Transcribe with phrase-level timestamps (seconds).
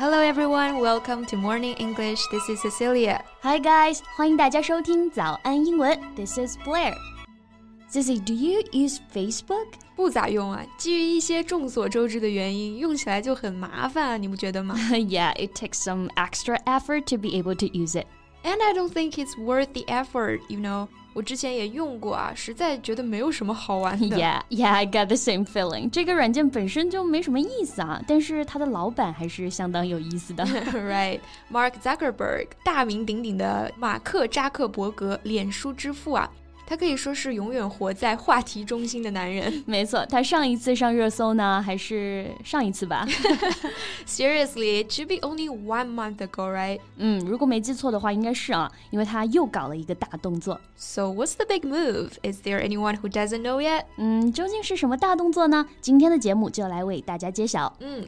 [0.00, 2.26] Hello everyone, welcome to Morning English.
[2.30, 3.22] This is Cecilia.
[3.42, 5.94] Hi guys, 欢迎大家收听早安英文。
[6.16, 6.94] This is Blair.
[7.92, 9.66] Ceci, do you use Facebook?
[9.94, 18.06] 不咋用啊，基于一些众所周知的原因，用起来就很麻烦啊，你不觉得吗？Yeah, it takes some extra effort to be able to use it.
[18.43, 20.87] And I don't think it's worth the effort, you know.
[21.13, 24.17] 我之前也用过啊，实在觉得没有什么好玩的。
[24.17, 25.89] Yeah, yeah, I got the same feeling.
[25.89, 30.45] 这个软件本身就没什么意思啊，但是它的老板还是相当有意思的。
[30.45, 36.29] right, Mark Zuckerberg，大名鼎鼎的马克扎克伯格，脸书之父啊。
[36.69, 39.63] 他可以说是永远活在话题中心的男人。
[39.67, 43.07] 没错，他上一次上热搜呢，还是上一次吧？
[44.07, 46.79] Seriously, it should be only one month ago, right?
[46.97, 50.59] 嗯，如果没记错的话，应该是啊，因为他又搞了一个大动作。
[50.75, 52.13] So what's the big move?
[52.23, 53.83] Is there anyone who doesn't know yet?
[53.97, 55.67] 嗯，究竟是什么大动作呢？
[55.81, 57.71] 今天的节目就来为大家揭晓。
[57.79, 58.07] 嗯。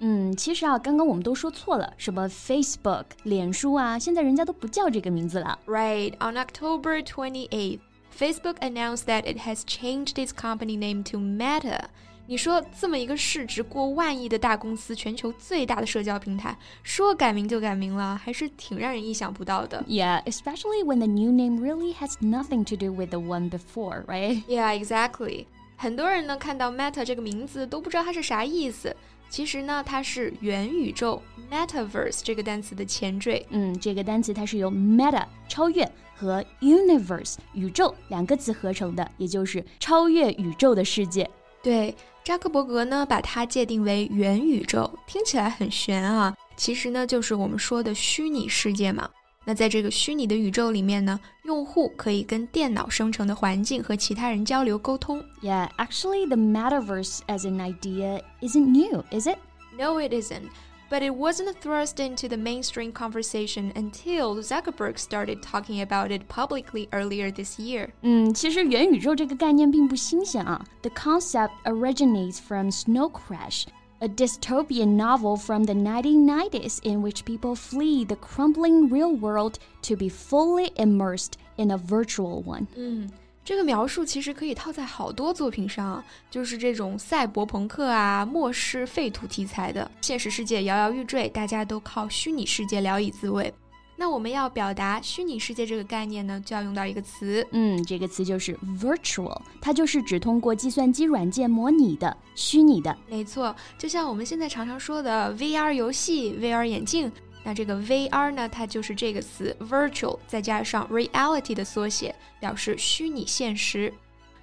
[0.00, 5.58] 嗯，其实啊，刚刚我们都说错了，什么 Facebook 脸书啊，现在人家都不叫这个名字了。
[5.66, 7.80] Right, on October 28th,
[8.14, 11.80] Facebook announced that it has changed its company name to Meta.
[12.26, 19.82] 你说这么一个市值过万亿的大公司，全球最大的社交平台，说改名就改名了，还是挺让人意想不到的。
[19.88, 24.44] Yeah, especially when the new name really has nothing to do with the one before, right?
[24.46, 25.46] Yeah, exactly.
[25.76, 28.94] 很多人呢看到 Meta 这个名字都不知道它是啥意思。
[29.31, 33.43] 其实呢，它是元宇宙 （metaverse） 这个单词的前缀。
[33.49, 41.27] 嗯，这个单词它是由 meta 超越和 universe 宇宙两个词合成的，也就是超越宇宙的世界。
[41.63, 49.09] 对，扎克伯格呢把它界定为元宇宙，听起来很玄啊，其实呢就是我们说的虚拟世界嘛。
[49.44, 55.22] 那在这个虚拟的宇宙里面呢，用户可以跟电脑生成的环境和其他人交流沟通。
[55.40, 59.38] Yeah, actually, the metaverse as an idea isn't new, is it?
[59.78, 60.50] No, it isn't.
[60.88, 66.88] But it wasn't thrust into the mainstream conversation until Zuckerberg started talking about it publicly
[66.90, 67.90] earlier this year.
[68.02, 70.64] 嗯，其实元宇宙这个概念并不新鲜啊。
[70.82, 73.64] The concept originates from Snow Crash
[74.00, 79.96] a dystopian novel from the 1990s in which people flee the crumbling real world to
[79.96, 82.66] be fully immersed in a virtual one.
[82.76, 83.10] 嗯，
[83.42, 93.52] 这个描述其实可以套在好多作品上啊，就是这种赛博朋克啊、末世废土题材的，现实世界摇摇欲坠，大家都靠虚拟世界聊以自慰。
[94.01, 102.97] 那我们要表达虚拟世界这个概念呢，就要用到一个词，嗯，这个词就是 virtual，它就是指通过计算机软件模拟的虚拟的。
[103.07, 107.11] 没错，就像我们现在常常说的 VR 游戏、VR 眼镜，
[107.43, 113.93] 那这个 VR 呢，它就是这个词 virtual 再加上 reality 的缩写，表示虚拟现实。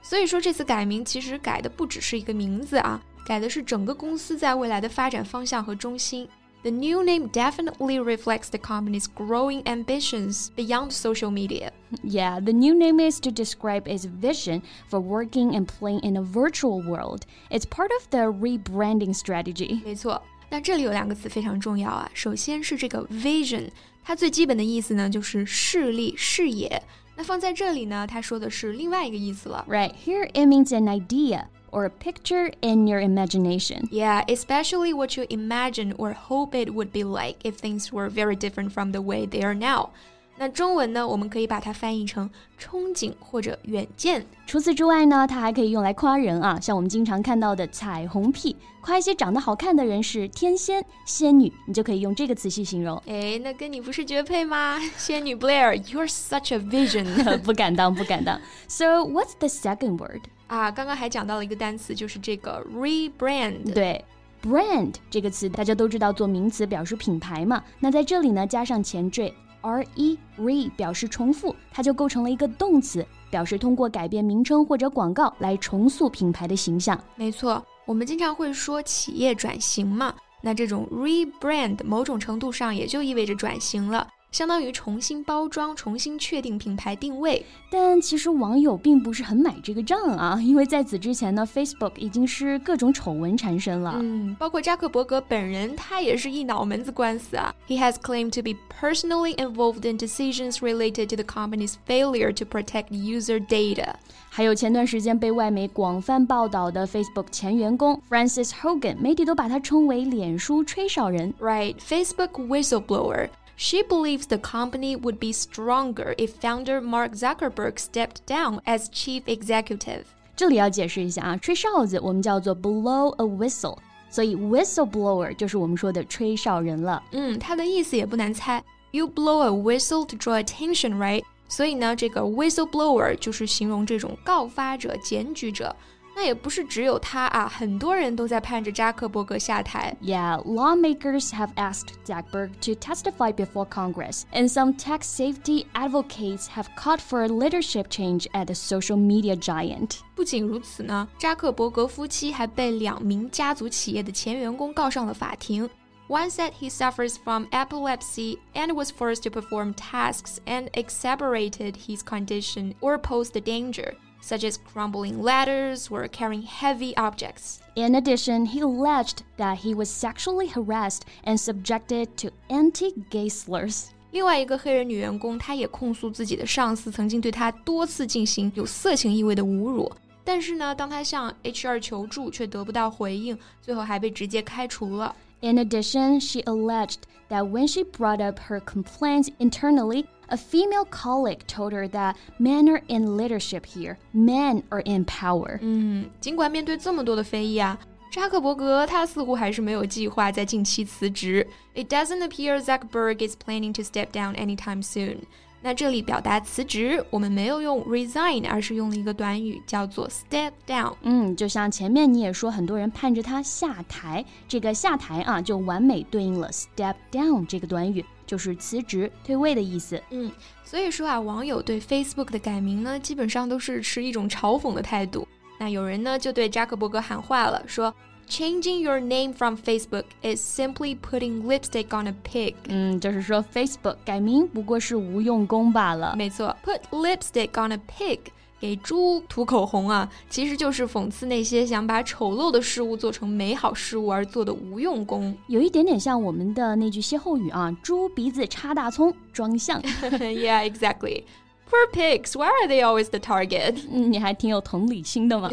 [0.01, 6.29] 所以说这次改名其实改的不只是一个名字啊，改的是整个公司在未来的发展方向和中心。
[6.64, 11.72] The new name definitely reflects the company's growing ambitions beyond social media.
[12.02, 16.22] Yeah, the new name is to describe its vision for working and playing in a
[16.22, 17.26] virtual world.
[17.50, 19.82] It's part of the rebranding strategy.
[19.84, 22.10] 没错，那这里有两个词非常重要啊。
[22.14, 23.70] 首先是这个 vision，
[24.02, 26.82] 它最基本的意思呢就是视力、视野。
[27.18, 29.66] 那放在这里呢，它说的是另外一个意思了。
[29.70, 33.88] Right here, it means an idea or a picture in your imagination.
[33.92, 38.36] Yeah, especially what you imagine or hope it would be like if things were very
[38.36, 39.90] different from the way they are now.
[40.36, 42.28] 那中文呢，我们可以把它翻译成
[42.60, 44.26] 憧憬或者远见。
[44.48, 53.00] 除此之外呢，它还可以用来夸人啊，像我们经常看到的彩虹屁，夸一些长得好看的人是天仙、仙女，你就可以用这个词去形容。
[53.06, 54.80] 哎，那跟你不是绝配吗？
[54.98, 57.38] 仙女 Blair，you're such a vision。
[57.44, 58.42] 不敢当，不敢当。
[58.68, 60.22] So what's the second word？
[60.49, 63.73] 啊，刚刚还讲到了一个单词，就是这个 rebrand。
[63.73, 64.05] 对
[64.43, 67.63] ，brand 这个词大家都知道，做名词表示品牌嘛。
[67.79, 69.33] 那在这里呢，加上前缀。
[69.61, 76.99] r e re 表示重复，它就构成了一个动词，表示通过改变名称或者广告来重塑品牌的形象。
[77.17, 84.07] 没错，我们经常会说企业转型嘛，那这种 rebrand 某种程度上也就意味着转型了。
[84.31, 87.45] 相当于重新包装、重新确定品牌定位。
[87.71, 93.97] 但其实网友并不是很买这个账啊，因为在此之前呢，Facebook 已经是各种丑闻缠身了。
[94.01, 97.55] 嗯，包括扎克伯格本人，他也是一脑门子官司啊。
[97.67, 102.89] He has claimed to be personally involved in decisions related to the company's failure to protect
[102.91, 103.95] user data。
[104.31, 111.33] 还有前段时间被外媒广泛报道的 Facebook 前员工 Francis Hogan，媒体都把他称为脸书吹哨人。
[111.41, 113.29] Right, Facebook whistleblower.
[113.58, 119.24] She believes the company would be stronger if founder Mark Zuckerberg stepped down as chief
[119.26, 120.04] executive.
[120.36, 123.78] 这里要解释一下啊，吹哨子我们叫做 blow a whistle，
[124.10, 127.02] 所以 whistleblower 就是我们说的吹哨人了。
[127.12, 131.24] 嗯，它的意思也不难猜，You blow a whistle to draw attention, right？
[131.48, 135.76] 所以呢，这个 whistleblower 就是形容这种告发者、检举者。
[136.18, 139.98] 那也不是只有他啊，很多人都在盼着扎克伯格下台。
[140.00, 147.00] Yeah, lawmakers have asked Zuckerberg to testify before Congress, and some tech safety advocates have called
[147.00, 150.02] for a leadership change at the social media giant.
[150.14, 155.68] 不仅如此呢，扎克伯格夫妻还被两名家族企业的前员工告上了法庭。
[156.10, 162.76] One said he suffers from epilepsy and was forced to perform tasks and exacerbated his condition
[162.82, 167.59] or posed a danger Such as crumbling ladders or carrying heavy objects.
[167.75, 173.89] In addition, he alleged that he was sexually harassed and subjected to anti-gay slurs.
[174.11, 179.91] 另外一个黑人女员工，她也控诉自己的上司曾经对她多次进行有色情意味的侮辱。
[180.25, 185.15] 但是呢，当她向 HR 求助却得不到回应，最后还被直接开除了。
[185.42, 191.74] In addition, she alleged that when she brought up her complaints internally, a female colleague told
[191.74, 195.60] her that men are in leadership here, men are in power.
[195.62, 197.78] 嗯，尽管面对这么多的非议啊，
[198.10, 201.46] 扎克伯格他似乎还是没有计划在近期辞职。
[201.76, 205.24] It doesn't appear Zuckerberg is planning to step down anytime soon.
[205.61, 210.95] 那这里表达辞职，我们没有用 resign，而是用了一个短语叫做 step down。
[211.03, 220.01] 嗯，就像前面你也说，很多人盼着他下台，这个下台啊，就完美对应了 step down 这个短语，就是辞职、退位的意思。
[220.11, 220.31] 嗯，
[220.65, 225.27] 所以说啊，网友对 Facebook 的改名呢，基本上都是持一种嘲讽的态度。
[225.59, 227.93] 那有人呢就对扎克伯格喊话了，说。
[228.29, 232.55] Changing your name from Facebook is simply putting lipstick on a pig。
[232.69, 236.15] 嗯，就是说 Facebook 改名不过是无用功罢了。
[236.17, 238.19] 没错，put lipstick on a pig，
[238.61, 245.35] 给猪涂口红啊，其实就是讽刺那些想把丑陋的事物做成美好事物而做的无用功。
[245.47, 249.81] 有一点点像我们的那句歇后语啊，猪鼻子插大葱，装像。
[249.83, 251.23] yeah, exactly.
[251.71, 253.77] Poor pigs, why are they always the target？
[253.93, 255.51] 嗯，你还挺有同理心的嘛。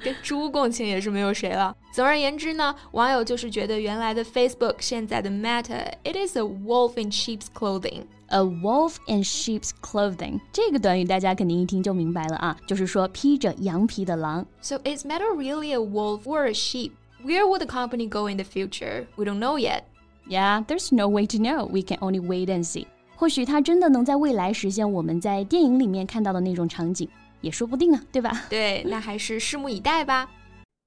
[0.00, 1.74] 跟猪共情也是没有谁了。
[1.95, 14.45] 总而言之呢，网友就是觉得原来的 Facebook，现在的 Meta，it is a wolf in sheep's clothing。A wolf in sheep's clothing，这个短语大家肯定一听就明白了啊，就是说披着羊皮的狼。
[14.61, 16.91] So is Meta really a wolf or a sheep?
[17.25, 19.05] Where would the company go in the future?
[19.17, 19.83] We don't know yet.
[20.27, 21.65] Yeah, there's no way to know.
[21.65, 22.87] We can only wait and see.
[23.17, 27.09] 或许它真的能在未来实现我们在电影里面看到的那种场景，
[27.41, 28.45] 也说不定啊，对吧？
[28.49, 30.29] 对，那还是拭目以待吧。